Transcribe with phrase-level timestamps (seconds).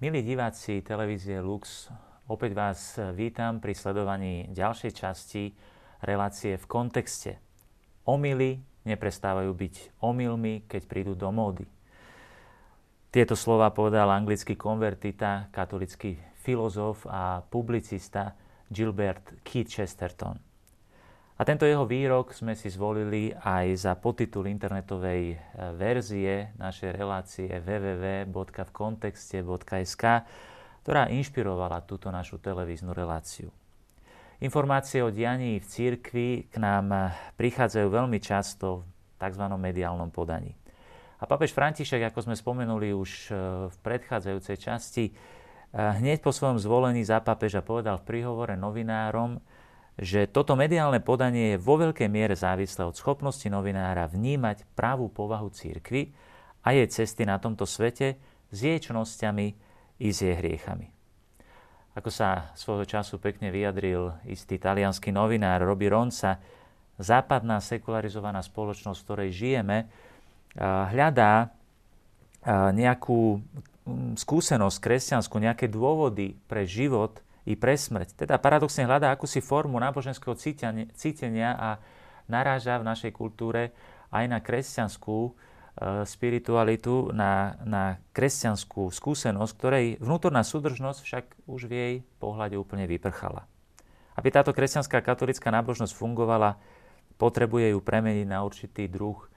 [0.00, 1.92] Milí diváci televízie Lux,
[2.24, 5.52] opäť vás vítam pri sledovaní ďalšej časti
[6.00, 7.36] relácie v kontexte.
[8.08, 11.68] Omily neprestávajú byť omylmi, keď prídu do módy.
[13.12, 16.16] Tieto slova povedal anglický konvertita, katolický
[16.48, 18.32] filozof a publicista
[18.72, 20.40] Gilbert Keith Chesterton.
[21.40, 25.36] A tento jeho výrok sme si zvolili aj za podtitul internetovej e,
[25.72, 30.04] verzie našej relácie www.vkontexte.sk,
[30.84, 33.48] ktorá inšpirovala túto našu televíznu reláciu.
[34.44, 37.08] Informácie o dianí v cirkvi k nám e,
[37.40, 39.44] prichádzajú veľmi často v tzv.
[39.56, 40.52] mediálnom podaní.
[41.20, 43.40] A papež František, ako sme spomenuli už e,
[43.72, 45.16] v predchádzajúcej časti,
[45.72, 49.40] hneď po svojom zvolení za papeža povedal v príhovore novinárom,
[50.00, 55.52] že toto mediálne podanie je vo veľkej miere závislé od schopnosti novinára vnímať pravú povahu
[55.52, 56.08] církvy
[56.64, 58.16] a jej cesty na tomto svete
[58.48, 59.46] s jej čnosťami
[60.00, 60.88] i s jej hriechami.
[61.92, 66.40] Ako sa svojho času pekne vyjadril istý talianský novinár Robi Ronca,
[66.96, 69.78] západná sekularizovaná spoločnosť, v ktorej žijeme,
[70.88, 71.52] hľadá
[72.72, 73.44] nejakú
[74.16, 78.24] skúsenosť kresťanskú, nejaké dôvody pre život, i pre smrť.
[78.24, 80.38] Teda paradoxne hľadá akúsi formu náboženského
[80.94, 81.68] cítenia a
[82.30, 83.74] naráža v našej kultúre
[84.14, 85.30] aj na kresťanskú e,
[86.06, 93.46] spiritualitu, na, na kresťanskú skúsenosť, ktorej vnútorná súdržnosť však už v jej pohľade úplne vyprchala.
[94.14, 96.58] Aby táto kresťanská katolická nábožnosť fungovala,
[97.18, 99.28] potrebuje ju premeniť na určitý druh e,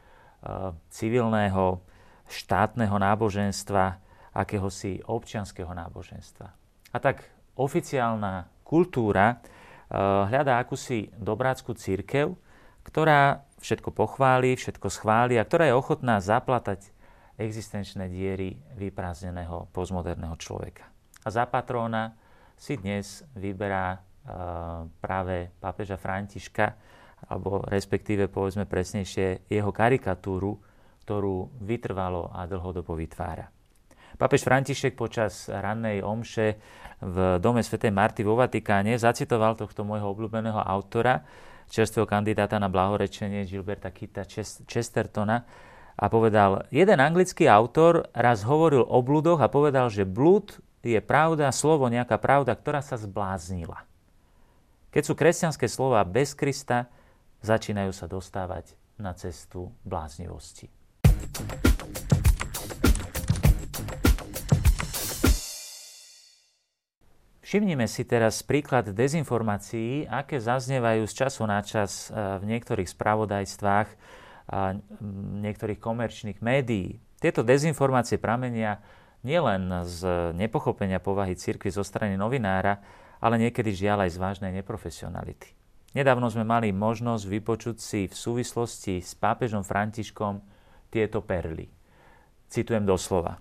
[0.94, 1.82] civilného,
[2.24, 4.00] štátneho náboženstva,
[4.34, 6.48] akéhosi občianského náboženstva.
[6.94, 7.22] A tak
[7.56, 12.34] oficiálna kultúra eh, hľadá akúsi dobrácku církev,
[12.84, 16.92] ktorá všetko pochváli, všetko schváli a ktorá je ochotná zaplatať
[17.40, 20.86] existenčné diery vyprázdneného postmoderného človeka.
[21.24, 22.14] A za patróna
[22.60, 26.76] si dnes vyberá uh, práve pápeža Františka,
[27.32, 30.60] alebo respektíve povedzme presnejšie jeho karikatúru,
[31.08, 33.48] ktorú vytrvalo a dlhodobo vytvára.
[34.18, 36.62] Papež František počas rannej omše
[37.02, 41.26] v dome svätej Marty vo Vatikáne zacitoval tohto môjho obľúbeného autora,
[41.74, 44.24] čerstvého kandidáta na blahorečenie Gilberta Kita
[44.70, 45.44] Chestertona
[45.98, 51.50] a povedal, jeden anglický autor raz hovoril o blúdoch a povedal, že blúd je pravda,
[51.50, 53.88] slovo nejaká pravda, ktorá sa zbláznila.
[54.94, 56.92] Keď sú kresťanské slova bez Krista,
[57.42, 60.70] začínajú sa dostávať na cestu bláznivosti.
[67.54, 73.90] Všimnime si teraz príklad dezinformácií, aké zaznievajú z času na čas e, v niektorých spravodajstvách
[75.38, 76.98] niektorých komerčných médií.
[77.22, 78.82] Tieto dezinformácie pramenia
[79.22, 82.82] nielen z nepochopenia povahy cirkvi zo strany novinára,
[83.22, 85.54] ale niekedy žiaľ aj z vážnej neprofesionality.
[85.94, 90.42] Nedávno sme mali možnosť vypočuť si v súvislosti s pápežom Františkom
[90.90, 91.70] tieto perly.
[92.50, 93.38] Citujem doslova.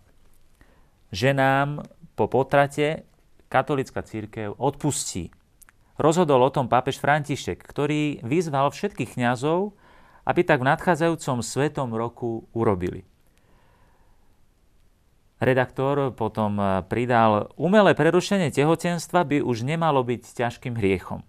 [1.09, 1.81] Ženám
[2.13, 3.09] po potrate
[3.53, 5.29] katolická církev odpustí.
[6.01, 9.77] Rozhodol o tom pápež František, ktorý vyzval všetkých kňazov,
[10.25, 13.05] aby tak v nadchádzajúcom svetom roku urobili.
[15.43, 21.27] Redaktor potom pridal, umelé prerušenie tehotenstva by už nemalo byť ťažkým hriechom.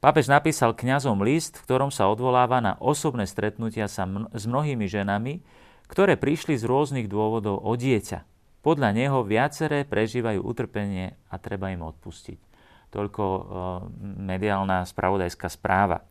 [0.00, 5.44] Pápež napísal kňazom list, v ktorom sa odvoláva na osobné stretnutia sa s mnohými ženami,
[5.90, 8.24] ktoré prišli z rôznych dôvodov o dieťa.
[8.60, 12.38] Podľa neho viaceré prežívajú utrpenie a treba im odpustiť.
[12.92, 13.42] Toľko e,
[14.20, 16.04] mediálna spravodajská správa.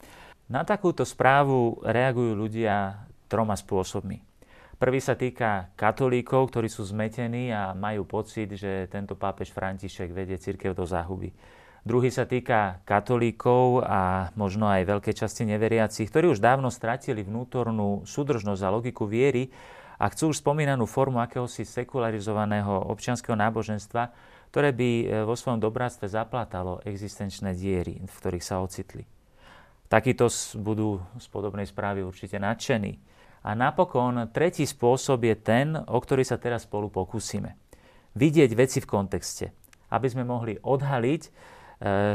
[0.50, 4.26] Na takúto správu reagujú ľudia troma spôsobmi.
[4.80, 10.40] Prvý sa týka katolíkov, ktorí sú zmetení a majú pocit, že tento pápež František vedie
[10.40, 11.30] církev do záhuby.
[11.84, 18.08] Druhý sa týka katolíkov a možno aj veľkej časti neveriacich, ktorí už dávno stratili vnútornú
[18.08, 19.52] súdržnosť a logiku viery
[20.00, 24.16] a chcú už spomínanú formu akéhosi sekularizovaného občianského náboženstva,
[24.48, 29.04] ktoré by e, vo svojom dobráctve zaplatalo existenčné diery, v ktorých sa ocitli.
[29.92, 32.96] Takíto budú z podobnej správy určite nadšení.
[33.44, 37.60] A napokon tretí spôsob je ten, o ktorý sa teraz spolu pokúsime.
[38.16, 39.52] Vidieť veci v kontexte,
[39.92, 41.30] aby sme mohli odhaliť, e,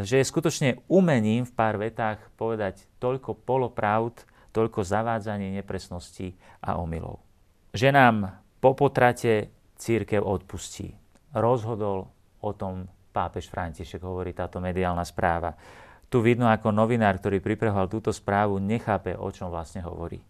[0.09, 4.25] že je skutočne umením v pár vetách povedať toľko polopravd,
[4.57, 6.33] toľko zavádzanie nepresností
[6.65, 7.34] a omylov
[7.75, 10.95] že nám po potrate církev odpustí.
[11.35, 12.07] Rozhodol
[12.39, 15.59] o tom pápež František, hovorí táto mediálna správa.
[16.07, 20.23] Tu vidno, ako novinár, ktorý pripravoval túto správu, nechápe, o čom vlastne hovorí.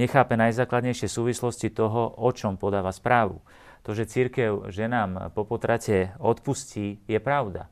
[0.00, 3.44] Nechápe najzákladnejšie súvislosti toho, o čom podáva správu.
[3.84, 7.68] To, že církev ženám po potrate odpustí, je pravda.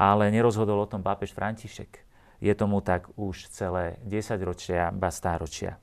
[0.00, 2.00] Ale nerozhodol o tom pápež František.
[2.40, 5.76] Je tomu tak už celé 10 ročia, ba stáročia.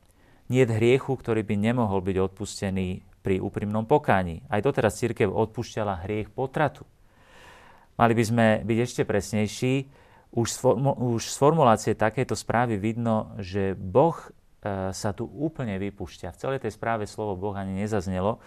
[0.49, 4.41] Nie hriechu, ktorý by nemohol byť odpustený pri úprimnom pokáni.
[4.49, 6.89] Aj doteraz církev odpúšťala hriech potratu.
[7.99, 9.73] Mali by sme byť ešte presnejší.
[10.29, 14.29] Už z, formu, už z formulácie takéto správy vidno, že Boh e,
[14.93, 16.33] sa tu úplne vypúšťa.
[16.33, 18.41] V celej tej správe slovo Boh ani nezaznelo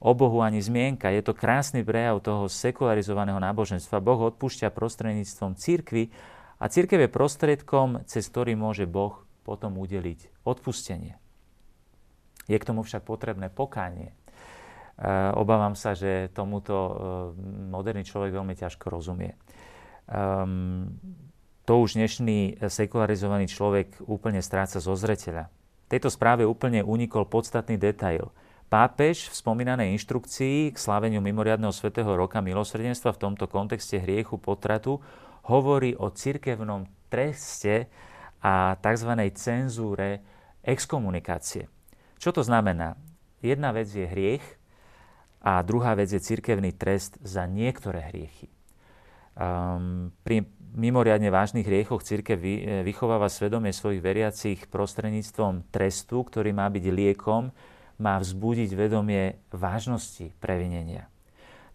[0.00, 1.12] o Bohu ani zmienka.
[1.12, 4.04] Je to krásny prejav toho sekularizovaného náboženstva.
[4.04, 6.12] Boh odpúšťa prostredníctvom církvy
[6.60, 11.16] a církev je prostriedkom, cez ktorý môže Boh potom udeliť odpustenie.
[12.46, 14.10] Je k tomu však potrebné pokánie.
[14.10, 14.14] E,
[15.34, 16.92] obávam sa, že tomuto e,
[17.70, 19.34] moderný človek veľmi ťažko rozumie.
[20.06, 20.94] Um,
[21.66, 25.50] to už dnešný sekularizovaný človek úplne stráca zo zreteľa.
[25.90, 28.30] Tejto správe úplne unikol podstatný detail–
[28.66, 34.98] Pápež v spomínanej inštrukcii k sláveniu mimoriadného svätého roka milosrdenstva v tomto kontexte hriechu potratu
[35.46, 37.86] hovorí o cirkevnom treste
[38.42, 39.10] a tzv.
[39.38, 40.18] cenzúre
[40.66, 41.70] exkomunikácie.
[42.16, 42.96] Čo to znamená?
[43.44, 44.44] Jedna vec je hriech
[45.44, 48.50] a druhá vec je cirkevný trest za niektoré hriechy.
[49.36, 52.40] Um, pri mimoriadne vážnych hriechoch církev
[52.84, 57.52] vychováva svedomie svojich veriacich prostredníctvom trestu, ktorý má byť liekom
[57.96, 61.08] má vzbudiť vedomie vážnosti previnenia.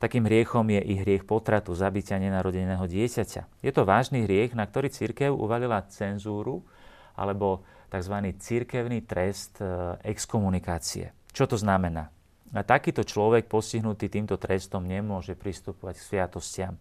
[0.01, 3.61] Takým hriechom je i hriech potratu, zabitia nenarodeného dieťaťa.
[3.61, 6.65] Je to vážny hriech, na ktorý církev uvalila cenzúru
[7.13, 7.61] alebo
[7.91, 8.15] tzv.
[8.39, 9.67] církevný trest e,
[10.07, 11.11] exkomunikácie.
[11.35, 12.07] Čo to znamená?
[12.51, 16.73] A takýto človek postihnutý týmto trestom nemôže pristupovať k sviatostiam,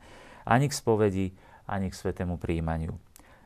[0.46, 1.26] ani k spovedi,
[1.66, 2.98] ani k svetému príjmaniu.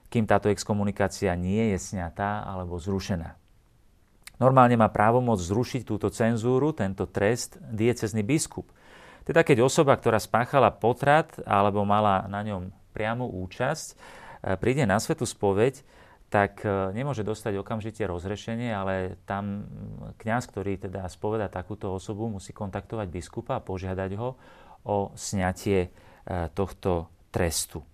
[0.08, 3.36] Kým táto exkomunikácia nie je sňatá alebo zrušená.
[4.40, 8.66] Normálne má právomoc zrušiť túto cenzúru, tento trest, diecezný biskup.
[9.24, 13.94] Teda keď osoba, ktorá spáchala potrat alebo mala na ňom priamu účasť, e,
[14.56, 15.84] príde na svetu spoveď,
[16.34, 19.70] tak e, nemôže dostať okamžite rozrešenie, ale tam
[20.18, 24.34] kňaz, ktorý teda spoveda takúto osobu, musí kontaktovať biskupa a požiadať ho
[24.82, 25.88] o sňatie e,
[26.50, 27.86] tohto trestu.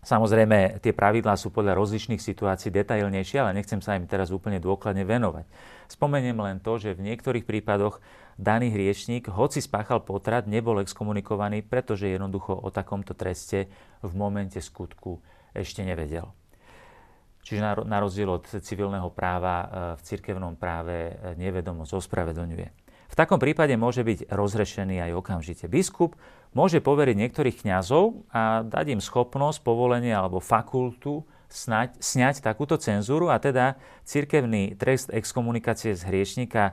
[0.00, 5.04] Samozrejme, tie pravidlá sú podľa rozličných situácií detailnejšie, ale nechcem sa im teraz úplne dôkladne
[5.04, 5.44] venovať.
[5.92, 8.00] Spomeniem len to, že v niektorých prípadoch
[8.40, 13.68] daný hriešník, hoci spáchal potrat, nebol exkomunikovaný, pretože jednoducho o takomto treste
[14.00, 15.20] v momente skutku
[15.52, 16.32] ešte nevedel.
[17.42, 19.66] Čiže na rozdiel od civilného práva e,
[19.98, 21.12] v cirkevnom práve e,
[21.42, 22.68] nevedomosť ospravedlňuje.
[23.12, 25.66] V takom prípade môže byť rozrešený aj okamžite.
[25.68, 26.16] Biskup
[26.54, 33.28] môže poveriť niektorých kňazov a dať im schopnosť, povolenie alebo fakultu snať, sňať takúto cenzúru
[33.28, 33.76] a teda
[34.08, 36.72] cirkevný trest exkomunikácie z hriešnika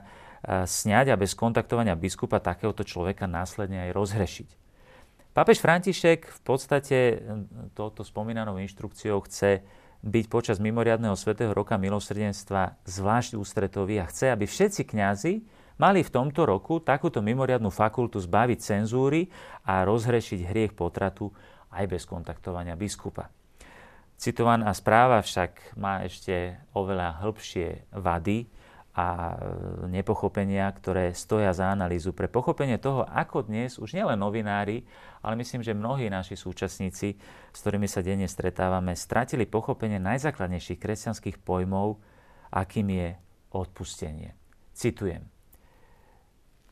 [0.70, 4.48] sňať a bez kontaktovania biskupa takéhoto človeka následne aj rozhrešiť.
[5.34, 7.22] Pápež František v podstate
[7.74, 9.62] touto spomínanou inštrukciou chce
[10.00, 15.44] byť počas mimoriadného svätého roka milosrdenstva zvlášť ústretový a chce, aby všetci kňazi
[15.76, 19.28] mali v tomto roku takúto mimoriadnú fakultu zbaviť cenzúry
[19.68, 21.32] a rozhrešiť hriech potratu
[21.72, 23.28] aj bez kontaktovania biskupa.
[24.20, 28.59] Citovaná správa však má ešte oveľa hĺbšie vady
[28.90, 29.38] a
[29.86, 32.10] nepochopenia, ktoré stoja za analýzu.
[32.10, 34.82] Pre pochopenie toho, ako dnes už nielen novinári,
[35.22, 37.14] ale myslím, že mnohí naši súčasníci,
[37.54, 42.02] s ktorými sa denne stretávame, stratili pochopenie najzákladnejších kresťanských pojmov,
[42.50, 43.08] akým je
[43.54, 44.34] odpustenie.
[44.74, 45.22] Citujem.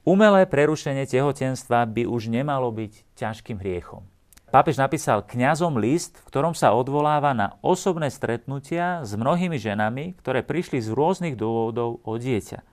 [0.02, 4.02] Umelé prerušenie tehotenstva by už nemalo byť ťažkým hriechom.
[4.48, 10.40] Pápež napísal kňazom list, v ktorom sa odvoláva na osobné stretnutia s mnohými ženami, ktoré
[10.40, 12.64] prišli z rôznych dôvodov o dieťa.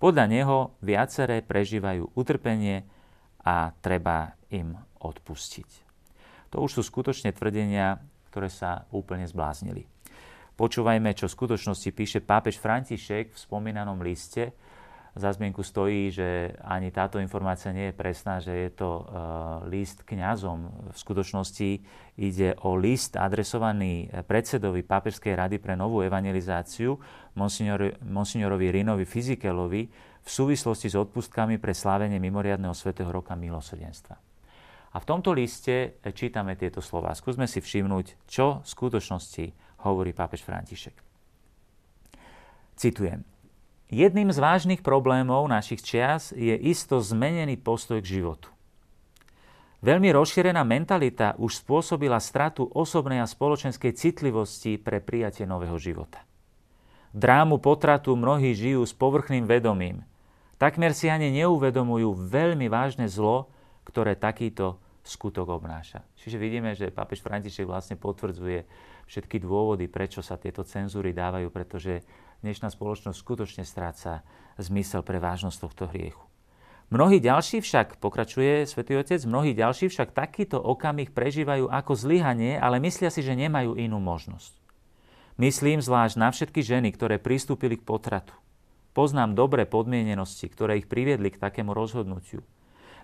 [0.00, 2.88] Podľa neho viaceré prežívajú utrpenie
[3.44, 5.68] a treba im odpustiť.
[6.56, 8.00] To už sú skutočne tvrdenia,
[8.32, 9.84] ktoré sa úplne zbláznili.
[10.56, 14.56] Počúvajme, čo v skutočnosti píše pápež František v spomínanom liste,
[15.14, 19.04] za zmienku stojí, že ani táto informácia nie je presná, že je to uh,
[19.66, 20.90] list kňazom.
[20.94, 21.70] V skutočnosti
[22.14, 26.94] ide o list adresovaný predsedovi Pápežskej rady pre novú evangelizáciu,
[27.34, 29.82] monsignor, monsignorovi Rinovi Fizikelovi,
[30.20, 34.14] v súvislosti s odpustkami pre slávenie mimoriadného svätého roka milosrdenstva.
[34.90, 37.14] A v tomto liste čítame tieto slova.
[37.14, 39.44] Skúsme si všimnúť, čo v skutočnosti
[39.86, 40.96] hovorí pápež František.
[42.74, 43.39] Citujem.
[43.90, 48.48] Jedným z vážnych problémov našich čias je isto zmenený postoj k životu.
[49.82, 56.22] Veľmi rozšírená mentalita už spôsobila stratu osobnej a spoločenskej citlivosti pre prijatie nového života.
[57.10, 60.06] Drámu potratu mnohí žijú s povrchným vedomím,
[60.60, 63.48] Takmer si ani neuvedomujú veľmi vážne zlo,
[63.88, 66.04] ktoré takýto skutok obnáša.
[66.20, 68.68] Čiže vidíme, že pápež František vlastne potvrdzuje
[69.08, 72.04] všetky dôvody, prečo sa tieto cenzúry dávajú, pretože
[72.40, 74.24] dnešná spoločnosť skutočne stráca
[74.56, 76.24] zmysel pre vážnosť tohto hriechu.
[76.90, 82.82] Mnohí ďalší však, pokračuje svätý Otec, mnohí ďalší však takýto okamih prežívajú ako zlyhanie, ale
[82.82, 84.58] myslia si, že nemajú inú možnosť.
[85.38, 88.34] Myslím zvlášť na všetky ženy, ktoré pristúpili k potratu.
[88.90, 92.42] Poznám dobré podmienenosti, ktoré ich priviedli k takému rozhodnutiu.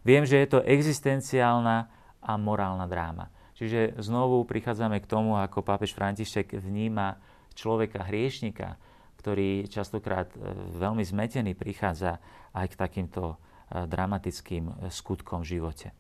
[0.02, 1.86] Viem, že je to existenciálna
[2.20, 3.30] a morálna dráma.
[3.54, 7.22] Čiže znovu prichádzame k tomu, ako pápež František vníma
[7.54, 8.76] človeka hriešnika,
[9.26, 10.38] ktorý častokrát e,
[10.78, 12.22] veľmi zmetený prichádza
[12.54, 15.90] aj k takýmto dramatickým e, skutkom v živote.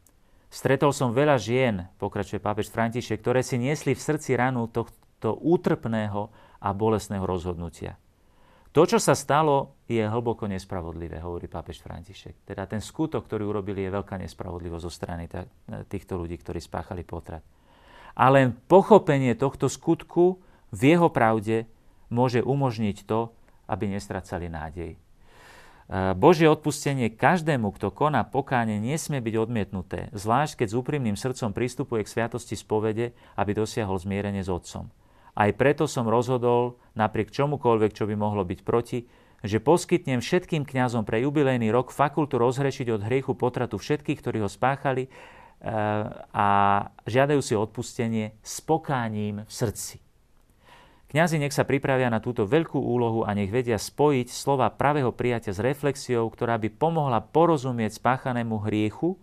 [0.46, 6.30] Stretol som veľa žien, pokračuje pápež František, ktoré si niesli v srdci ranu tohto útrpného
[6.62, 7.98] a bolesného rozhodnutia.
[8.70, 12.46] To, čo sa stalo, je hlboko nespravodlivé, hovorí pápež František.
[12.46, 15.50] Teda ten skutok, ktorý urobili, je veľká nespravodlivosť zo strany e,
[15.90, 17.42] týchto ľudí, ktorí spáchali potrat.
[18.14, 20.38] Ale pochopenie tohto skutku
[20.70, 21.66] v jeho pravde
[22.08, 23.34] môže umožniť to,
[23.66, 24.96] aby nestracali nádej.
[26.18, 32.02] Božie odpustenie každému, kto koná pokáne, nesmie byť odmietnuté, zvlášť keď s úprimným srdcom pristupuje
[32.02, 34.90] k sviatosti spovede, aby dosiahol zmierenie s Otcom.
[35.38, 39.06] Aj preto som rozhodol, napriek čomukoľvek, čo by mohlo byť proti,
[39.46, 44.50] že poskytnem všetkým kňazom pre jubilejný rok fakultu rozhrešiť od hriechu potratu všetkých, ktorí ho
[44.50, 45.10] spáchali e,
[46.34, 46.48] a
[47.06, 50.05] žiadajú si odpustenie s pokáním v srdci.
[51.06, 55.54] Kňazi nech sa pripravia na túto veľkú úlohu a nech vedia spojiť slova pravého prijatia
[55.54, 59.14] s reflexiou, ktorá by pomohla porozumieť spáchanému hriechu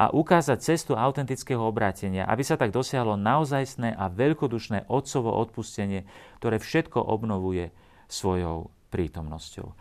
[0.00, 6.08] a ukázať cestu autentického obrátenia, aby sa tak dosiahlo naozajstné a veľkodušné otcovo odpustenie,
[6.40, 7.68] ktoré všetko obnovuje
[8.08, 9.76] svojou prítomnosťou.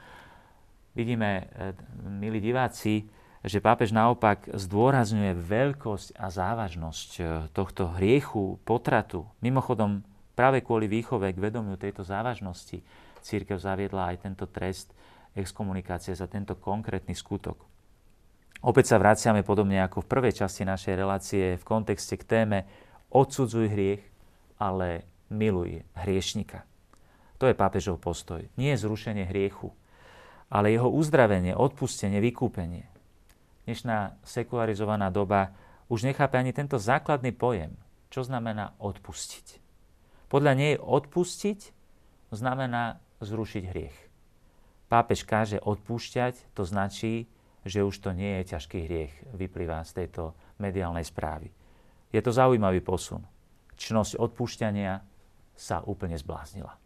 [0.92, 1.72] Vidíme, e,
[2.04, 3.08] milí diváci,
[3.40, 7.22] že pápež naopak zdôrazňuje veľkosť a závažnosť e,
[7.56, 9.24] tohto hriechu, potratu.
[9.40, 10.04] Mimochodom,
[10.40, 12.80] Práve kvôli výchove k vedomiu tejto závažnosti
[13.20, 14.96] církev zaviedla aj tento trest
[15.36, 17.60] exkomunikácie za tento konkrétny skutok.
[18.64, 22.64] Opäť sa vraciame podobne ako v prvej časti našej relácie v kontexte k téme
[23.12, 24.00] odsudzuj hriech,
[24.64, 26.64] ale miluj hriešnika.
[27.36, 28.40] To je pápežov postoj.
[28.56, 29.76] Nie zrušenie hriechu,
[30.48, 32.88] ale jeho uzdravenie, odpustenie, vykúpenie.
[33.68, 35.52] Dnešná sekularizovaná doba
[35.92, 37.76] už nechápe ani tento základný pojem,
[38.08, 39.59] čo znamená odpustiť.
[40.30, 41.74] Podľa nej odpustiť
[42.30, 43.98] znamená zrušiť hriech.
[44.86, 47.26] Pápež káže odpúšťať, to značí,
[47.66, 51.50] že už to nie je ťažký hriech, vyplýva z tejto mediálnej správy.
[52.14, 53.26] Je to zaujímavý posun.
[53.74, 55.02] Čnosť odpúšťania
[55.58, 56.78] sa úplne zbláznila.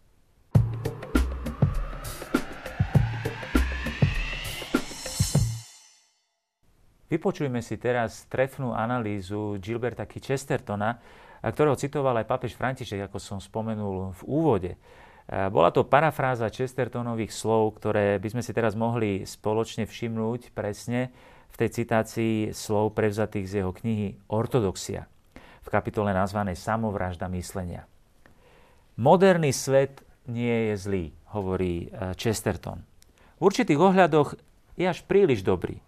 [7.11, 10.07] Vypočujme si teraz trefnú analýzu Gilberta.
[10.07, 10.97] Chestertona,
[11.43, 14.71] ktorého citoval aj papež František, ako som spomenul v úvode.
[15.27, 21.11] Bola to parafráza Chestertonových slov, ktoré by sme si teraz mohli spoločne všimnúť presne
[21.51, 25.07] v tej citácii slov prevzatých z jeho knihy Ortodoxia
[25.63, 27.87] v kapitole nazvanej Samovražda myslenia.
[28.99, 32.83] Moderný svet nie je zlý, hovorí e, Chesterton.
[33.39, 34.35] V určitých ohľadoch
[34.75, 35.79] je až príliš dobrý.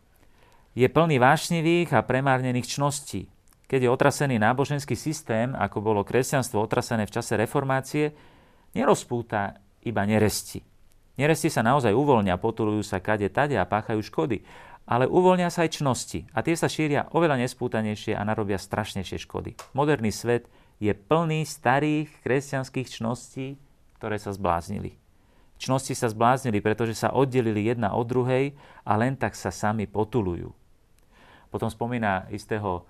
[0.75, 3.27] Je plný vášnivých a premárnených čností,
[3.65, 8.13] keď je otrasený náboženský systém, ako bolo kresťanstvo otrasené v čase reformácie,
[8.77, 10.61] nerozpúta iba neresti.
[11.15, 14.43] Neresti sa naozaj uvoľnia, potulujú sa kade tade a páchajú škody,
[14.85, 19.57] ale uvoľnia sa aj čnosti a tie sa šíria oveľa nespútanejšie a narobia strašnejšie škody.
[19.73, 20.45] Moderný svet
[20.77, 23.57] je plný starých kresťanských čností,
[23.97, 24.99] ktoré sa zbláznili.
[25.55, 28.53] Čnosti sa zbláznili, pretože sa oddelili jedna od druhej
[28.83, 30.51] a len tak sa sami potulujú.
[31.47, 32.83] Potom spomína istého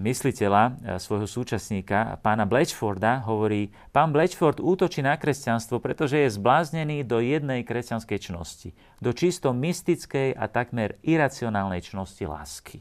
[0.00, 7.20] mysliteľa, svojho súčasníka, pána Blatchforda, hovorí, pán Blatchford útočí na kresťanstvo, pretože je zbláznený do
[7.20, 8.72] jednej kresťanskej čnosti,
[9.04, 12.80] do čisto mystickej a takmer iracionálnej čnosti lásky.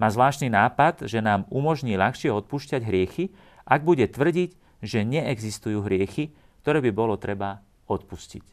[0.00, 3.30] Má zvláštny nápad, že nám umožní ľahšie odpúšťať hriechy,
[3.68, 6.32] ak bude tvrdiť, že neexistujú hriechy,
[6.64, 8.44] ktoré by bolo treba odpustiť.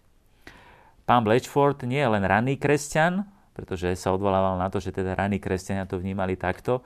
[1.08, 5.38] Pán Blatchford nie je len ranný kresťan, pretože sa odvolával na to, že teda raní
[5.38, 6.84] kresťania to vnímali takto,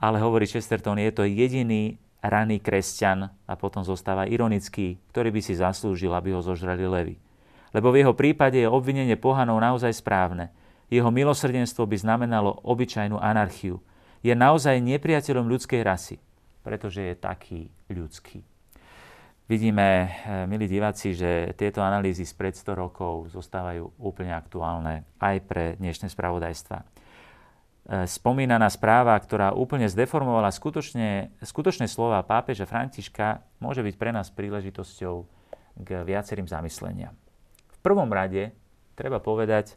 [0.00, 5.56] ale hovorí Chesterton, je to jediný raný kresťan a potom zostáva ironický, ktorý by si
[5.56, 7.16] zaslúžil, aby ho zožrali levy.
[7.70, 10.50] Lebo v jeho prípade je obvinenie pohanov naozaj správne.
[10.90, 13.78] Jeho milosrdenstvo by znamenalo obyčajnú anarchiu.
[14.20, 16.18] Je naozaj nepriateľom ľudskej rasy,
[16.66, 18.42] pretože je taký ľudský.
[19.50, 25.36] Vidíme, eh, milí diváci, že tieto analýzy z pred 100 rokov zostávajú úplne aktuálne aj
[25.42, 26.78] pre dnešné spravodajstva.
[26.78, 34.30] Eh, spomínaná správa, ktorá úplne zdeformovala skutočne, skutočné slova pápeža Františka, môže byť pre nás
[34.30, 35.26] príležitosťou
[35.82, 37.18] k viacerým zamysleniam.
[37.74, 38.54] V prvom rade
[38.94, 39.74] treba povedať,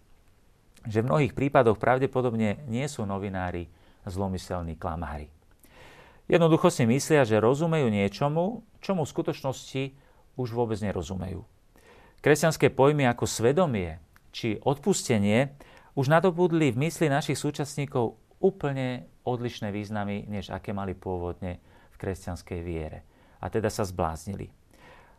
[0.86, 3.74] že v mnohých prípadoch pravdepodobne nie sú novinári
[4.06, 5.33] zlomyselní klamári.
[6.32, 9.84] Jednoducho si myslia, že rozumejú niečomu, čomu v skutočnosti
[10.40, 11.44] už vôbec nerozumejú.
[12.24, 14.00] Kresťanské pojmy ako svedomie
[14.32, 15.52] či odpustenie
[15.94, 21.60] už nadobudli v mysli našich súčasníkov úplne odlišné významy, než aké mali pôvodne
[21.92, 23.04] v kresťanskej viere.
[23.44, 24.52] A teda sa zbláznili.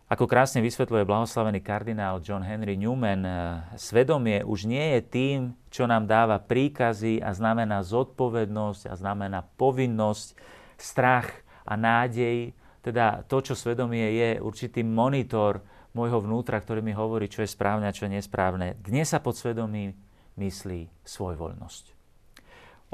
[0.04, 3.34] Ako krásne vysvetľuje blahoslavený kardinál John Henry Newman, eh,
[3.80, 5.38] svedomie už nie je tým,
[5.72, 10.36] čo nám dáva príkazy a znamená zodpovednosť a znamená povinnosť,
[10.76, 11.30] strach
[11.64, 12.52] a nádej.
[12.84, 15.64] Teda to, čo svedomie je, určitý monitor
[15.94, 18.76] môjho vnútra, ktorý mi hovorí, čo je správne a čo je nesprávne.
[18.82, 19.94] Dnes sa pod svedomím
[20.36, 21.94] myslí svojvoľnosť.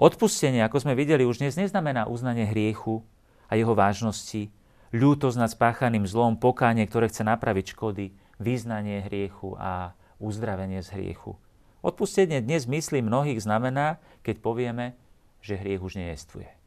[0.01, 3.05] Odpustenie, ako sme videli, už dnes neznamená uznanie hriechu
[3.51, 4.53] a jeho vážnosti,
[4.93, 11.37] ľútosť nad spáchaným zlom, pokánie, ktoré chce napraviť škody, vyznanie hriechu a uzdravenie z hriechu.
[11.81, 14.87] Odpustenie dnes myslí mnohých znamená, keď povieme,
[15.41, 16.60] že hriech už nejestvuje.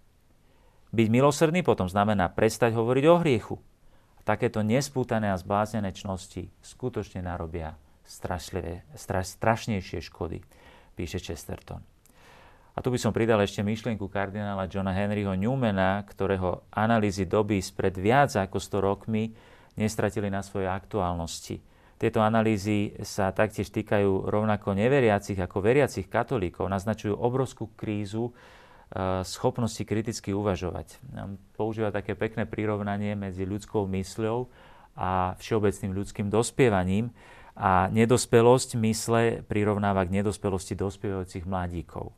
[0.94, 3.58] Byť milosrdný potom znamená prestať hovoriť o hriechu.
[4.24, 10.46] Takéto nespútané a zbláznené čnosti skutočne narobia strašlivé, straš, strašnejšie škody,
[10.94, 11.82] píše Chesterton.
[12.74, 17.98] A tu by som pridal ešte myšlienku kardinála Johna Henryho Newmana, ktorého analýzy doby spred
[17.98, 19.34] viac ako 100 rokmi
[19.78, 21.62] nestratili na svojej aktuálnosti.
[22.02, 28.34] Tieto analýzy sa taktiež týkajú rovnako neveriacich ako veriacich katolíkov, naznačujú obrovskú krízu
[29.26, 31.02] schopnosti kriticky uvažovať.
[31.58, 34.46] Používa také pekné prirovnanie medzi ľudskou mysľou
[34.94, 37.10] a všeobecným ľudským dospievaním
[37.58, 42.14] a nedospelosť mysle prirovnáva k nedospelosti dospievajúcich mladíkov.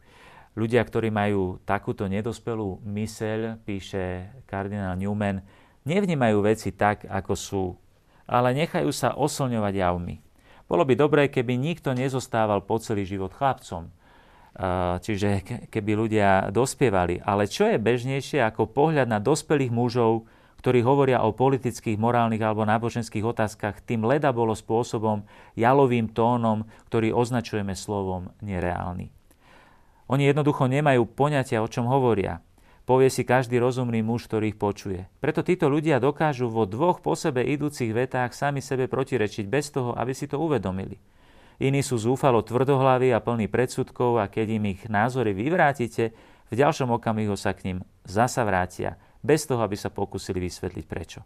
[0.55, 5.43] Ľudia, ktorí majú takúto nedospelú myseľ, píše kardinál Newman,
[5.83, 7.65] nevnímajú veci tak, ako sú,
[8.23, 10.15] ale nechajú sa oslňovať javmi.
[10.65, 13.91] Bolo by dobré, keby nikto nezostával po celý život chlapcom,
[15.03, 17.19] čiže keby ľudia dospievali.
[17.19, 20.27] Ale čo je bežnejšie ako pohľad na dospelých mužov,
[20.63, 25.21] ktorí hovoria o politických, morálnych alebo náboženských otázkach tým leda bolo spôsobom,
[25.53, 29.13] jalovým tónom, ktorý označujeme slovom nereálny.
[30.09, 32.41] Oni jednoducho nemajú poňatia, o čom hovoria.
[32.85, 35.09] Povie si každý rozumný muž, ktorý ich počuje.
[35.17, 39.97] Preto títo ľudia dokážu vo dvoch po sebe idúcich vetách sami sebe protirečiť bez toho,
[39.97, 41.01] aby si to uvedomili.
[41.61, 46.11] Iní sú zúfalo tvrdohlaví a plní predsudkov a keď im ich názory vyvrátite,
[46.45, 51.25] v ďalšom okamihu sa k ním zasa vrátia, bez toho, aby sa pokúsili vysvetliť prečo.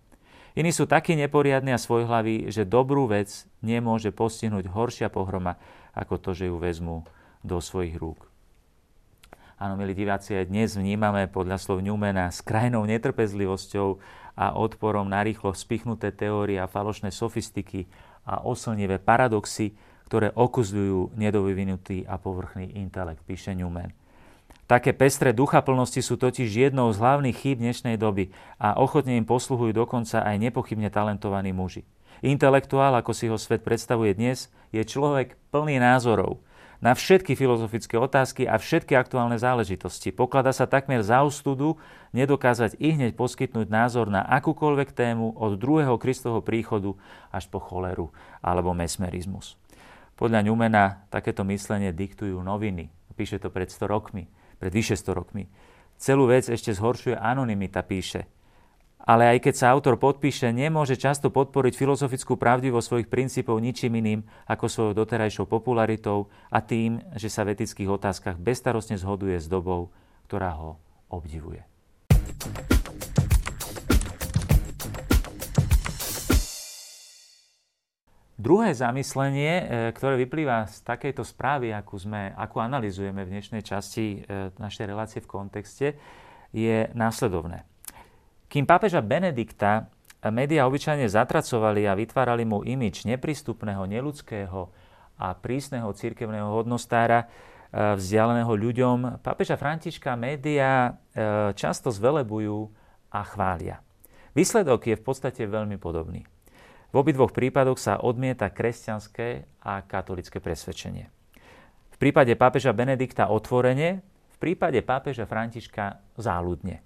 [0.55, 5.59] Iní sú takí neporiadni a svojhlaví, že dobrú vec nemôže postihnúť horšia pohroma,
[5.93, 7.05] ako to, že ju vezmú
[7.43, 8.29] do svojich rúk.
[9.59, 13.99] Áno, milí diváci, aj dnes vnímame podľa slov Newmana s krajnou netrpezlivosťou
[14.39, 17.91] a odporom na rýchlo spichnuté teórie a falošné sofistiky
[18.23, 19.75] a oslnivé paradoxy,
[20.09, 23.93] ktoré okuzľujú nedovyvinutý a povrchný intelekt, píše Newman.
[24.65, 29.25] Také pestré ducha plnosti sú totiž jednou z hlavných chýb dnešnej doby a ochotne im
[29.25, 31.85] posluhujú dokonca aj nepochybne talentovaní muži.
[32.25, 36.41] Intelektuál, ako si ho svet predstavuje dnes, je človek plný názorov–
[36.79, 40.15] na všetky filozofické otázky a všetky aktuálne záležitosti.
[40.15, 41.75] Poklada sa takmer za ostudu
[42.15, 46.95] nedokázať i hneď poskytnúť názor na akúkoľvek tému od druhého Kristovho príchodu
[47.35, 49.58] až po choleru alebo mesmerizmus.
[50.19, 52.91] Podľa Ňumena takéto myslenie diktujú noviny.
[53.15, 54.27] Píše to pred 100 rokmi,
[54.59, 55.47] pred vyše 100 rokmi.
[55.95, 58.27] Celú vec ešte zhoršuje anonymita, píše
[59.09, 64.21] ale aj keď sa autor podpíše, nemôže často podporiť filozofickú pravdivosť svojich princípov ničím iným
[64.45, 69.89] ako svojou doterajšou popularitou a tým, že sa v etických otázkach bestarostne zhoduje s dobou,
[70.27, 70.77] ktorá ho
[71.07, 71.63] obdivuje.
[78.39, 84.23] Druhé zamyslenie, e, ktoré vyplýva z takejto správy, akú, sme, akú analizujeme v dnešnej časti
[84.23, 85.99] e, našej relácie v kontexte,
[86.55, 87.67] je následovné.
[88.47, 89.91] Kým pápeža Benedikta
[90.31, 94.71] médiá obyčajne zatracovali a vytvárali mu imič neprístupného, neludského
[95.19, 100.95] a prísneho cirkevného hodnostára, e, vzdialeného ľuďom, pápeža Františka médiá
[101.59, 102.71] často zvelebujú
[103.11, 103.83] a chvália.
[104.31, 106.23] Výsledok je v podstate veľmi podobný.
[106.89, 111.05] V obidvoch prípadoch sa odmieta kresťanské a katolické presvedčenie.
[111.93, 114.01] V prípade pápeža Benedikta otvorene,
[114.33, 116.81] v prípade pápeža Františka záľudne.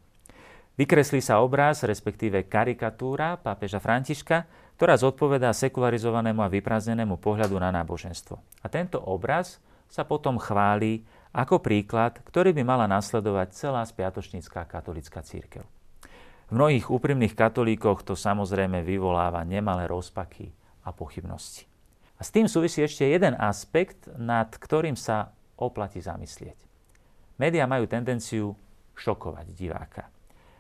[0.73, 8.41] Vykreslí sa obraz, respektíve karikatúra pápeža Františka, ktorá zodpovedá sekularizovanému a vyprázdnenému pohľadu na náboženstvo.
[8.65, 15.21] A tento obraz sa potom chváli ako príklad, ktorý by mala nasledovať celá spiatočnícká katolická
[15.21, 15.61] církev.
[16.53, 20.53] Mnohých úprimných katolíkoch to samozrejme vyvoláva nemalé rozpaky
[20.85, 21.65] a pochybnosti.
[22.13, 26.53] A s tým súvisí ešte jeden aspekt, nad ktorým sa oplatí zamyslieť.
[27.41, 28.53] Média majú tendenciu
[28.93, 30.13] šokovať diváka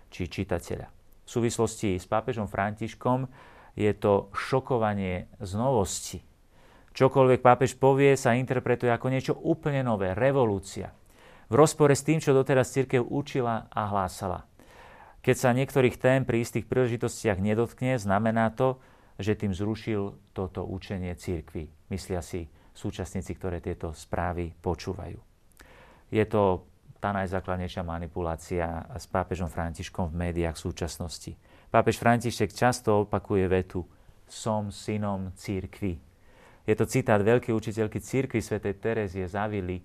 [0.09, 0.89] či čitateľa.
[1.25, 3.29] V súvislosti s pápežom Františkom
[3.77, 6.19] je to šokovanie z novosti.
[6.97, 10.89] Čokoľvek pápež povie, sa interpretuje ako niečo úplne nové, revolúcia.
[11.49, 14.49] V rozpore s tým, čo doteraz církev učila a hlásala.
[15.23, 18.75] Keď sa niektorých tém pri istých príležitostiach nedotkne, znamená to,
[19.15, 21.71] že tým zrušil toto učenie církvy.
[21.87, 25.15] Myslia si súčasníci, ktoré tieto správy počúvajú.
[26.11, 26.67] Je to
[26.99, 31.31] tá najzákladnejšia manipulácia s pápežom Františkom v médiách v súčasnosti.
[31.71, 33.87] Pápež František často opakuje vetu
[34.27, 35.99] Som synom církvy.
[36.63, 39.83] Je to citát veľkej učiteľky církvy svätej Terezie Zavily, e,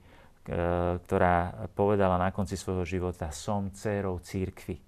[0.99, 4.88] ktorá povedala na konci svojho života Som dcérou církvy.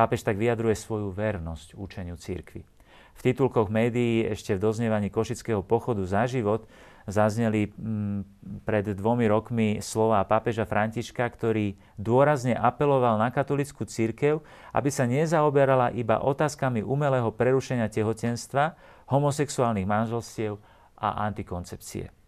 [0.00, 2.64] Pápež tak vyjadruje svoju vernosť učeniu církvy.
[3.12, 6.64] V titulkoch médií ešte v doznievaní Košického pochodu za život
[7.04, 14.40] zazneli mm, pred dvomi rokmi slova pápeža Františka, ktorý dôrazne apeloval na katolickú církev,
[14.72, 20.56] aby sa nezaoberala iba otázkami umelého prerušenia tehotenstva, homosexuálnych manželstiev
[20.96, 22.19] a antikoncepcie.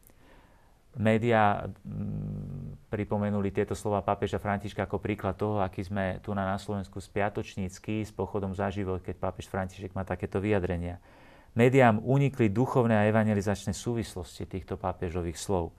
[1.00, 7.00] Média mm, pripomenuli tieto slova pápeža Františka ako príklad toho, aký sme tu na, Slovensku
[7.00, 11.00] spiatočnícky s pochodom za život, keď pápež František má takéto vyjadrenia.
[11.56, 15.72] Médiám unikli duchovné a evangelizačné súvislosti týchto pápežových slov.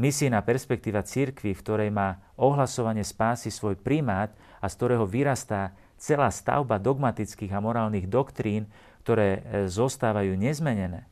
[0.00, 6.32] Misijná perspektíva cirkvy, v ktorej má ohlasovanie spásy svoj primát a z ktorého vyrastá celá
[6.32, 8.64] stavba dogmatických a morálnych doktrín,
[9.04, 11.09] ktoré e, zostávajú nezmenené,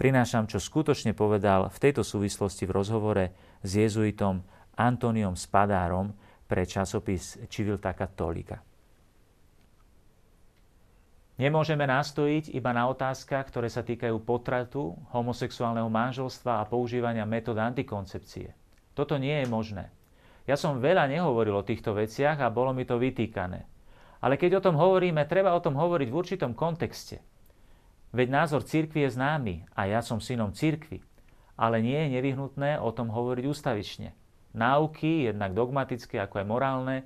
[0.00, 3.24] prinášam, čo skutočne povedal v tejto súvislosti v rozhovore
[3.60, 4.40] s jezuitom
[4.80, 6.16] Antoniom Spadárom
[6.48, 8.64] pre časopis Civilta Cattolica.
[11.36, 18.52] Nemôžeme nastojiť iba na otázkach, ktoré sa týkajú potratu, homosexuálneho manželstva a používania metód antikoncepcie.
[18.92, 19.88] Toto nie je možné.
[20.44, 23.64] Ja som veľa nehovoril o týchto veciach a bolo mi to vytýkané.
[24.20, 27.24] Ale keď o tom hovoríme, treba o tom hovoriť v určitom kontexte.
[28.10, 30.98] Veď názor cirkvi je známy a ja som synom cirkvi,
[31.54, 34.10] ale nie je nevyhnutné o tom hovoriť ústavične.
[34.50, 36.96] Náuky, jednak dogmatické ako aj morálne,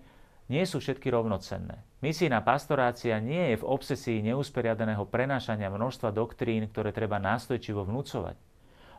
[0.48, 1.84] nie sú všetky rovnocenné.
[2.00, 8.36] Misijná pastorácia nie je v obsesii neusporiadaného prenášania množstva doktrín, ktoré treba nástojčivo vnúcovať.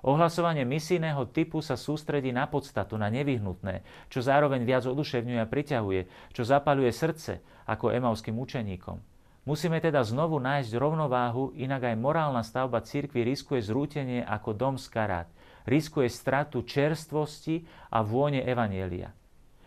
[0.05, 3.81] Ohlasovanie misijného typu sa sústredí na podstatu, na nevyhnutné,
[4.13, 9.14] čo zároveň viac oduševňuje a priťahuje, čo zapaluje srdce, ako emauským učeníkom.
[9.45, 14.89] Musíme teda znovu nájsť rovnováhu, inak aj morálna stavba cirkvi riskuje zrútenie ako dom z
[14.89, 15.29] karát,
[15.69, 17.61] riskuje stratu čerstvosti
[17.93, 19.13] a vône Evanielia.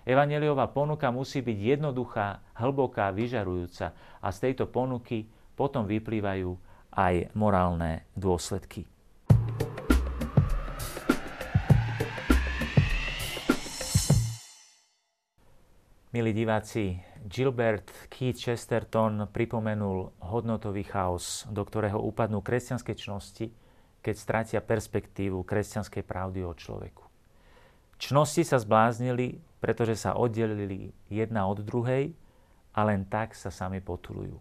[0.02, 6.58] Evangeliová ponuka musí byť jednoduchá, hlboká, vyžarujúca a z tejto ponuky potom vyplývajú
[6.98, 8.82] aj morálne dôsledky.
[16.10, 23.50] Milí diváci, Gilbert Keith Chesterton pripomenul hodnotový chaos, do ktorého upadnú kresťanské čnosti,
[23.98, 27.04] keď stratia perspektívu kresťanskej pravdy o človeku.
[27.98, 32.14] Čnosti sa zbláznili, pretože sa oddelili jedna od druhej
[32.70, 34.38] a len tak sa sami potulujú.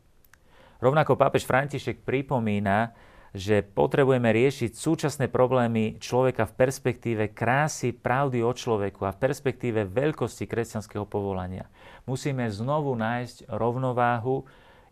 [0.77, 2.93] Rovnako pápež František pripomína,
[3.38, 9.86] že potrebujeme riešiť súčasné problémy človeka v perspektíve krásy, pravdy o človeku a v perspektíve
[9.86, 11.69] veľkosti kresťanského povolania.
[12.10, 14.41] Musíme znovu nájsť rovnováhu,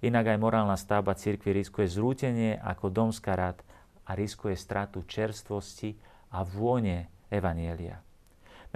[0.05, 3.57] inak aj morálna stavba cirkvi riskuje zrútenie ako dom z karát
[4.05, 5.97] a riskuje stratu čerstvosti
[6.29, 7.97] a vône Evanielia.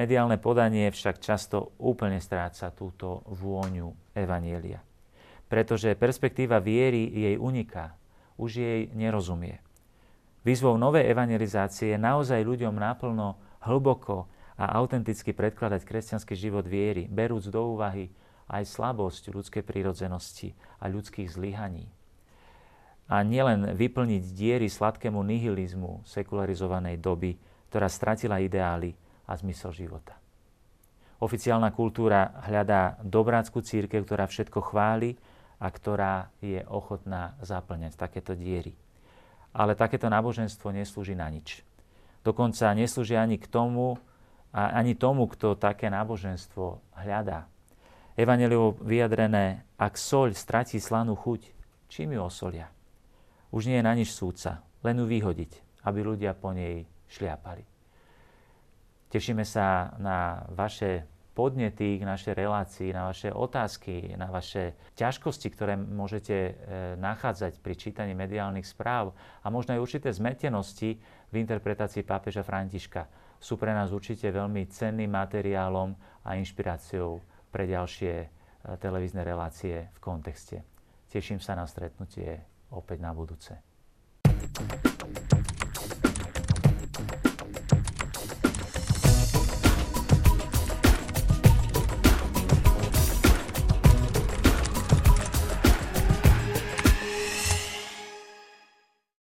[0.01, 4.81] Mediálne podanie však často úplne stráca túto vôňu Evanielia.
[5.45, 7.98] Pretože perspektíva viery jej uniká,
[8.39, 9.59] už jej nerozumie.
[10.47, 13.35] Výzvou novej evangelizácie je naozaj ľuďom naplno,
[13.67, 18.07] hlboko a autenticky predkladať kresťanský život viery, berúc do úvahy
[18.47, 21.91] aj slabosť ľudskej prírodzenosti a ľudských zlyhaní.
[23.11, 27.35] A nielen vyplniť diery sladkému nihilizmu sekularizovanej doby,
[27.67, 28.95] ktorá stratila ideály,
[29.29, 30.17] a zmysel života.
[31.21, 35.13] Oficiálna kultúra hľadá dobrácku církev, ktorá všetko chváli
[35.59, 38.73] a ktorá je ochotná zaplňať takéto diery.
[39.51, 41.61] Ale takéto náboženstvo neslúži na nič.
[42.23, 43.99] Dokonca neslúži ani k tomu,
[44.49, 47.45] a ani tomu, kto také náboženstvo hľadá.
[48.17, 51.53] Evangeliovo vyjadrené, ak soľ stratí slanú chuť,
[51.87, 52.67] čím ju osolia?
[53.53, 57.63] Už nie je na nič súca, len ju vyhodiť, aby ľudia po nej šliapali.
[59.09, 65.79] Tešíme sa na vaše podnety k našej relácii, na vaše otázky, na vaše ťažkosti, ktoré
[65.79, 66.51] môžete e,
[66.99, 70.99] nachádzať pri čítaní mediálnych správ a možno aj určité zmetenosti
[71.31, 73.07] v interpretácii pápeža Františka.
[73.39, 75.95] Sú pre nás určite veľmi cenným materiálom
[76.27, 78.27] a inšpiráciou pre ďalšie e,
[78.77, 80.65] televízne relácie v kontexte.
[81.09, 82.37] Teším sa na stretnutie
[82.69, 83.57] opäť na budúce.